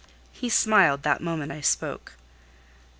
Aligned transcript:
He 0.31 0.49
smiled 0.49 1.03
that 1.03 1.21
moment 1.21 1.51
I 1.51 1.61
spoke. 1.61 2.13